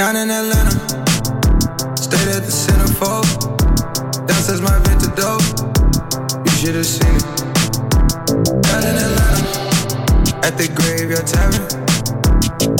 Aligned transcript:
Down 0.00 0.16
in 0.16 0.30
Atlanta, 0.30 0.70
stayed 1.94 2.28
at 2.32 2.40
the 2.40 2.50
centerfold. 2.50 3.28
Downstairs 4.26 4.62
my 4.62 4.78
vintage 4.88 5.12
dope. 5.12 5.44
You 6.42 6.52
should 6.56 6.74
have 6.74 6.86
seen 6.86 7.16
it. 7.20 7.24
Down 8.64 8.80
in 8.80 8.96
Atlanta, 8.96 9.44
at 10.40 10.56
the 10.56 10.72
graveyard 10.72 11.26
tavern. 11.26 11.68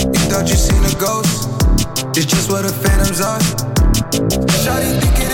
You 0.00 0.20
thought 0.32 0.48
you 0.48 0.56
seen 0.56 0.80
a 0.80 0.94
ghost? 0.96 1.44
It's 2.16 2.24
just 2.24 2.50
where 2.50 2.62
the 2.62 2.72
phantoms 2.72 3.20
are. 3.20 3.38
Shawty 4.64 4.98
thinking 5.02 5.29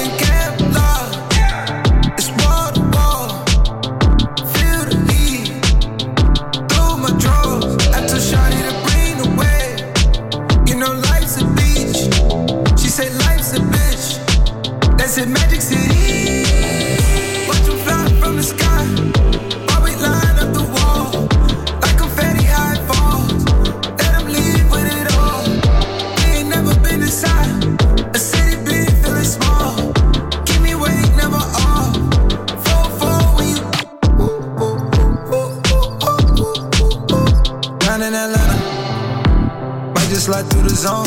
slide 40.27 40.51
through 40.51 40.63
the 40.63 40.75
zone. 40.75 41.07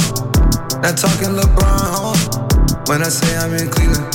Not 0.82 0.96
talking 0.96 1.36
LeBron 1.36 1.84
home. 1.92 2.22
When 2.88 3.02
I 3.04 3.10
say 3.10 3.36
I'm 3.36 3.54
in 3.54 3.70
Cleveland, 3.70 4.14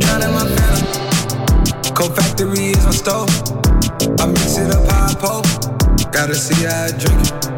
drowning 0.00 0.32
my 0.32 0.48
phantom. 0.56 1.94
Cold 1.94 2.16
factory 2.16 2.72
is 2.72 2.82
my 2.86 2.92
stove. 2.92 3.28
I 4.20 4.26
mix 4.26 4.56
it 4.56 4.70
up 4.70 4.88
high 4.88 5.14
pole. 5.20 5.44
Gotta 6.12 6.34
see 6.34 6.64
how 6.64 6.84
I 6.84 6.92
drink 6.92 7.28
it. 7.28 7.53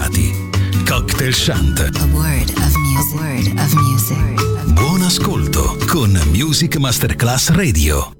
assaggiati. 0.00 0.48
Cocktail 0.86 1.34
Shant. 1.34 1.90
Buon 4.72 5.02
ascolto 5.02 5.76
con 5.86 6.18
Music 6.32 6.76
Masterclass 6.76 7.50
Radio. 7.50 8.19